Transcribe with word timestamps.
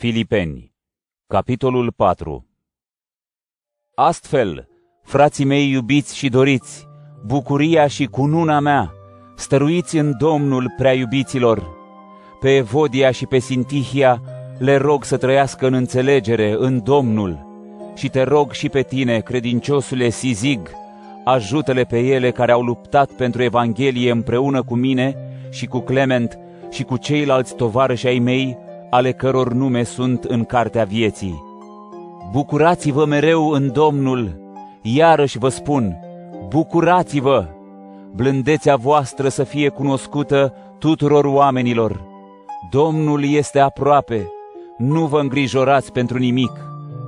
Filipeni, 0.00 0.72
capitolul 1.26 1.92
4 1.92 2.46
Astfel, 3.94 4.68
frații 5.02 5.44
mei 5.44 5.70
iubiți 5.70 6.16
și 6.16 6.28
doriți, 6.28 6.86
bucuria 7.26 7.86
și 7.86 8.06
cununa 8.06 8.60
mea, 8.60 8.92
stăruiți 9.36 9.96
în 9.96 10.14
Domnul 10.18 10.74
prea 10.76 10.92
iubiților. 10.92 11.66
Pe 12.40 12.56
Evodia 12.56 13.10
și 13.10 13.26
pe 13.26 13.38
Sintihia 13.38 14.22
le 14.58 14.76
rog 14.76 15.04
să 15.04 15.16
trăiască 15.16 15.66
în 15.66 15.74
înțelegere 15.74 16.56
în 16.58 16.82
Domnul 16.82 17.46
și 17.94 18.08
te 18.08 18.22
rog 18.22 18.52
și 18.52 18.68
pe 18.68 18.82
tine, 18.82 19.20
credinciosule 19.20 20.08
Sizig, 20.08 20.70
ajută-le 21.24 21.84
pe 21.84 21.98
ele 21.98 22.30
care 22.30 22.52
au 22.52 22.62
luptat 22.62 23.10
pentru 23.10 23.42
Evanghelie 23.42 24.10
împreună 24.10 24.62
cu 24.62 24.74
mine 24.74 25.16
și 25.50 25.66
cu 25.66 25.80
Clement 25.80 26.38
și 26.70 26.82
cu 26.82 26.96
ceilalți 26.96 27.54
tovarăși 27.54 28.06
ai 28.06 28.18
mei, 28.18 28.66
ale 28.90 29.12
căror 29.12 29.52
nume 29.52 29.82
sunt 29.82 30.24
în 30.24 30.44
cartea 30.44 30.84
vieții. 30.84 31.42
Bucurați-vă 32.32 33.04
mereu 33.04 33.48
în 33.48 33.72
Domnul, 33.72 34.40
iarăși 34.82 35.38
vă 35.38 35.48
spun, 35.48 35.96
bucurați-vă! 36.48 37.46
Blândețea 38.14 38.76
voastră 38.76 39.28
să 39.28 39.44
fie 39.44 39.68
cunoscută 39.68 40.54
tuturor 40.78 41.24
oamenilor. 41.24 42.06
Domnul 42.70 43.24
este 43.24 43.58
aproape, 43.58 44.30
nu 44.76 45.06
vă 45.06 45.20
îngrijorați 45.20 45.92
pentru 45.92 46.18
nimic, 46.18 46.52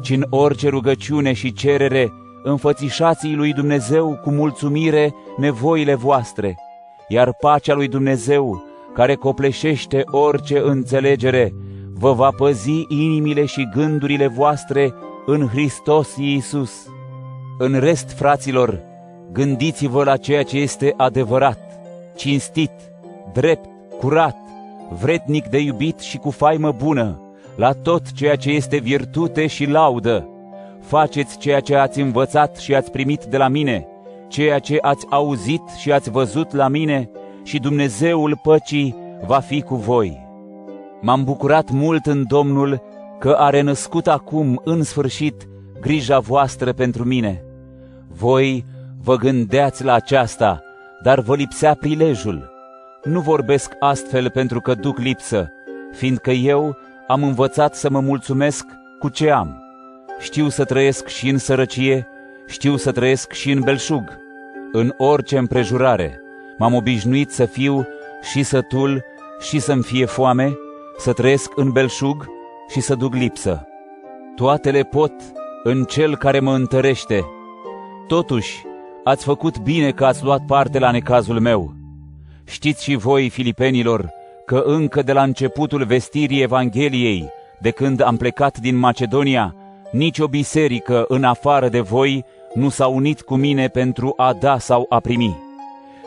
ci 0.03 0.11
în 0.11 0.27
orice 0.31 0.69
rugăciune 0.69 1.33
și 1.33 1.53
cerere 1.53 2.13
înfățișați 2.43 3.33
lui 3.33 3.53
Dumnezeu 3.53 4.21
cu 4.23 4.31
mulțumire 4.31 5.15
nevoile 5.37 5.95
voastre, 5.95 6.57
iar 7.09 7.35
pacea 7.35 7.75
lui 7.75 7.89
Dumnezeu, 7.89 8.65
care 8.95 9.15
copleșește 9.15 10.03
orice 10.07 10.61
înțelegere, 10.65 11.55
vă 12.01 12.13
va 12.13 12.31
păzi 12.37 12.85
inimile 12.89 13.45
și 13.45 13.69
gândurile 13.75 14.27
voastre 14.27 14.95
în 15.27 15.49
Hristos 15.49 16.17
Iisus. 16.17 16.87
În 17.59 17.79
rest, 17.79 18.11
fraților, 18.11 18.81
gândiți-vă 19.33 20.05
la 20.05 20.17
ceea 20.17 20.43
ce 20.43 20.59
este 20.59 20.95
adevărat, 20.97 21.59
cinstit, 22.17 22.71
drept, 23.33 23.69
curat, 23.99 24.37
vretnic 25.01 25.47
de 25.47 25.59
iubit 25.59 25.99
și 25.99 26.19
cu 26.19 26.31
faimă 26.31 26.73
bună, 26.73 27.21
la 27.57 27.73
tot 27.73 28.13
ceea 28.13 28.37
ce 28.37 28.51
este 28.51 28.77
virtute 28.77 29.47
și 29.47 29.65
laudă. 29.67 30.29
Faceți 30.81 31.39
ceea 31.39 31.61
ce 31.61 31.75
ați 31.75 32.01
învățat 32.01 32.57
și 32.57 32.75
ați 32.75 32.91
primit 32.91 33.25
de 33.25 33.37
la 33.37 33.49
mine, 33.49 33.87
ceea 34.29 34.59
ce 34.59 34.79
ați 34.81 35.07
auzit 35.11 35.63
și 35.79 35.93
ați 35.93 36.11
văzut 36.11 36.53
la 36.53 36.69
mine, 36.69 37.11
și 37.43 37.59
Dumnezeul 37.59 38.39
păcii 38.43 38.97
va 39.27 39.39
fi 39.39 39.63
cu 39.63 39.75
voi. 39.75 40.30
M-am 41.01 41.25
bucurat 41.25 41.71
mult 41.71 42.07
în 42.07 42.25
Domnul 42.29 42.83
că 43.19 43.31
a 43.39 43.51
renăscut 43.51 44.07
acum, 44.07 44.61
în 44.65 44.83
sfârșit, 44.83 45.49
grija 45.81 46.19
voastră 46.19 46.73
pentru 46.73 47.05
mine. 47.05 47.45
Voi 48.09 48.65
vă 49.03 49.17
gândeați 49.17 49.85
la 49.85 49.93
aceasta, 49.93 50.63
dar 51.03 51.21
vă 51.21 51.35
lipsea 51.35 51.75
prilejul. 51.75 52.51
Nu 53.05 53.21
vorbesc 53.21 53.73
astfel 53.79 54.31
pentru 54.31 54.61
că 54.61 54.75
duc 54.75 54.99
lipsă, 54.99 55.53
fiindcă 55.93 56.31
eu 56.31 56.77
am 57.07 57.23
învățat 57.23 57.75
să 57.75 57.91
mă 57.91 58.01
mulțumesc 58.01 58.67
cu 58.99 59.09
ce 59.09 59.31
am. 59.31 59.63
Știu 60.19 60.49
să 60.49 60.65
trăiesc 60.65 61.07
și 61.07 61.29
în 61.29 61.39
sărăcie, 61.39 62.09
știu 62.47 62.77
să 62.77 62.93
trăiesc 62.93 63.33
și 63.33 63.51
în 63.51 63.61
belșug. 63.61 64.19
În 64.73 64.95
orice 64.97 65.39
împrejurare 65.39 66.21
m-am 66.59 66.75
obișnuit 66.75 67.31
să 67.31 67.45
fiu 67.45 67.87
și 68.33 68.43
sătul 68.43 69.05
și 69.41 69.59
să-mi 69.59 69.83
fie 69.83 70.05
foame, 70.05 70.53
să 71.01 71.13
trăiesc 71.13 71.53
în 71.57 71.71
belșug 71.71 72.31
și 72.69 72.81
să 72.81 72.95
duc 72.95 73.15
lipsă. 73.15 73.67
Toate 74.37 74.71
le 74.71 74.83
pot 74.83 75.13
în 75.63 75.85
Cel 75.85 76.17
care 76.17 76.41
mă 76.41 76.55
întărește. 76.55 77.25
Totuși, 78.07 78.63
ați 79.05 79.25
făcut 79.25 79.59
bine 79.59 79.91
că 79.91 80.05
ați 80.05 80.25
luat 80.25 80.45
parte 80.47 80.79
la 80.79 80.91
necazul 80.91 81.41
meu. 81.41 81.75
Știți 82.45 82.83
și 82.83 82.95
voi, 82.95 83.29
filipenilor, 83.29 84.11
că 84.47 84.63
încă 84.67 85.03
de 85.03 85.13
la 85.13 85.23
începutul 85.23 85.85
vestirii 85.85 86.43
Evangheliei, 86.43 87.29
de 87.61 87.71
când 87.71 88.03
am 88.03 88.17
plecat 88.17 88.59
din 88.59 88.77
Macedonia, 88.77 89.55
nicio 89.93 90.27
biserică 90.27 91.05
în 91.09 91.25
afară 91.25 91.69
de 91.69 91.81
voi 91.81 92.25
nu 92.55 92.69
s-a 92.69 92.87
unit 92.87 93.21
cu 93.21 93.35
mine 93.35 93.69
pentru 93.69 94.13
a 94.17 94.33
da 94.33 94.59
sau 94.59 94.87
a 94.89 94.99
primi. 94.99 95.39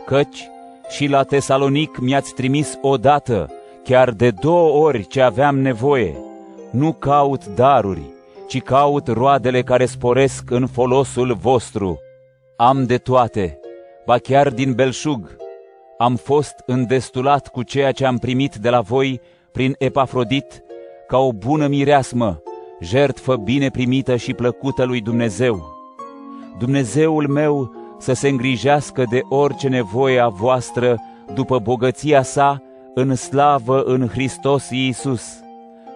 Căci 0.06 0.48
și 0.90 1.08
la 1.08 1.24
Tesalonic 1.24 1.98
mi-ați 1.98 2.34
trimis 2.34 2.78
odată 2.82 3.50
chiar 3.84 4.12
de 4.12 4.32
două 4.32 4.86
ori 4.86 5.08
ce 5.08 5.22
aveam 5.22 5.60
nevoie. 5.60 6.16
Nu 6.72 6.94
caut 6.94 7.46
daruri, 7.46 8.02
ci 8.48 8.62
caut 8.62 9.08
roadele 9.08 9.62
care 9.62 9.86
sporesc 9.86 10.52
în 10.52 10.68
folosul 10.68 11.34
vostru. 11.34 12.00
Am 12.56 12.86
de 12.86 12.98
toate, 12.98 13.60
ba 14.06 14.18
chiar 14.18 14.50
din 14.50 14.74
belșug. 14.74 15.36
Am 15.98 16.16
fost 16.16 16.64
îndestulat 16.66 17.48
cu 17.48 17.64
ceea 17.64 17.92
ce 17.92 18.06
am 18.06 18.18
primit 18.18 18.56
de 18.56 18.70
la 18.70 18.82
voi 18.82 19.22
prin 19.52 19.76
Epafrodit, 19.78 20.64
ca 21.08 21.18
o 21.18 21.34
bună 21.34 21.68
mireasmă, 21.68 22.42
jertfă 22.82 23.36
bine 23.36 23.70
primită 23.70 24.16
și 24.16 24.34
plăcută 24.34 24.84
lui 24.84 25.02
Dumnezeu. 25.02 25.72
Dumnezeul 26.60 27.28
meu 27.28 27.72
să 28.00 28.14
se 28.14 28.28
îngrijească 28.28 29.04
de 29.10 29.22
orice 29.30 29.68
nevoie 29.68 30.20
a 30.20 30.28
voastră 30.28 31.00
după 31.34 31.60
bogăția 31.60 32.22
sa 32.22 32.62
în 32.94 33.16
slavă 33.16 33.82
în 33.82 34.08
Hristos 34.08 34.70
Iisus, 34.70 35.40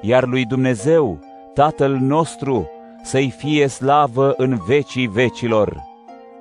iar 0.02 0.26
lui 0.26 0.46
Dumnezeu, 0.46 1.20
Tatăl 1.54 1.98
nostru, 2.02 2.70
să-i 3.04 3.34
fie 3.38 3.68
slavă 3.68 4.34
în 4.38 4.58
vecii 4.68 5.08
vecilor. 5.08 5.84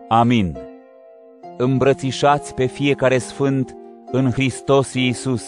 Amin. 0.09 0.59
Îmbrățișați 1.57 2.55
pe 2.55 2.67
fiecare 2.67 3.19
sfânt 3.19 3.77
în 4.11 4.31
Hristos 4.31 4.95
Iisus. 4.95 5.45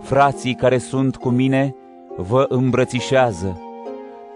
Frații 0.00 0.54
care 0.54 0.78
sunt 0.78 1.16
cu 1.16 1.28
mine 1.28 1.74
vă 2.16 2.46
îmbrățișează. 2.48 3.60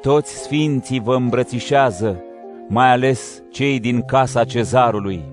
Toți 0.01 0.33
sfinții 0.33 1.01
vă 1.01 1.15
îmbrățișează, 1.15 2.23
mai 2.69 2.91
ales 2.91 3.43
cei 3.51 3.81
din 3.81 4.03
casa 4.03 4.45
cezarului. 4.45 5.25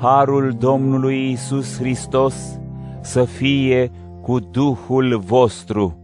Harul 0.00 0.54
Domnului 0.58 1.28
Iisus 1.28 1.78
Hristos 1.78 2.58
să 3.04 3.24
fie 3.24 3.90
cu 4.22 4.38
Duhul 4.38 5.18
vostru. 5.18 6.03